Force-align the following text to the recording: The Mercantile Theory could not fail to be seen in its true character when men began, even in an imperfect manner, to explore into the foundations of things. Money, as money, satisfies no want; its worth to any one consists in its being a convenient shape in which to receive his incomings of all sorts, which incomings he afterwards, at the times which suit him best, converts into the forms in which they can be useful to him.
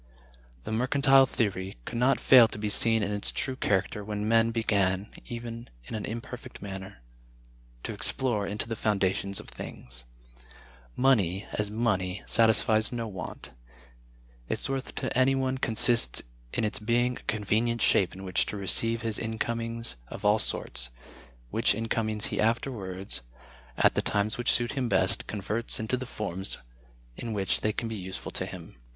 The 0.63 0.71
Mercantile 0.71 1.27
Theory 1.27 1.77
could 1.85 1.99
not 1.99 2.19
fail 2.19 2.47
to 2.47 2.57
be 2.57 2.69
seen 2.69 3.03
in 3.03 3.11
its 3.11 3.31
true 3.31 3.55
character 3.55 4.03
when 4.03 4.27
men 4.27 4.49
began, 4.49 5.11
even 5.27 5.67
in 5.83 5.93
an 5.93 6.05
imperfect 6.05 6.59
manner, 6.59 7.03
to 7.83 7.93
explore 7.93 8.47
into 8.47 8.67
the 8.67 8.75
foundations 8.75 9.39
of 9.39 9.47
things. 9.47 10.05
Money, 10.95 11.45
as 11.51 11.69
money, 11.69 12.23
satisfies 12.25 12.91
no 12.91 13.07
want; 13.07 13.51
its 14.49 14.67
worth 14.67 14.95
to 14.95 15.15
any 15.15 15.35
one 15.35 15.59
consists 15.59 16.23
in 16.51 16.63
its 16.63 16.79
being 16.79 17.17
a 17.17 17.27
convenient 17.27 17.83
shape 17.83 18.11
in 18.15 18.23
which 18.23 18.47
to 18.47 18.57
receive 18.57 19.03
his 19.03 19.19
incomings 19.19 19.97
of 20.07 20.25
all 20.25 20.39
sorts, 20.39 20.89
which 21.51 21.75
incomings 21.75 22.25
he 22.33 22.41
afterwards, 22.41 23.21
at 23.77 23.93
the 23.93 24.01
times 24.01 24.35
which 24.35 24.51
suit 24.51 24.71
him 24.71 24.89
best, 24.89 25.27
converts 25.27 25.79
into 25.79 25.95
the 25.95 26.07
forms 26.07 26.57
in 27.15 27.33
which 27.33 27.61
they 27.61 27.71
can 27.71 27.87
be 27.87 27.93
useful 27.95 28.31
to 28.31 28.47
him. 28.47 28.75